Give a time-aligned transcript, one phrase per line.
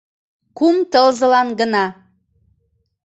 [0.57, 1.85] Кум тылзылан гына.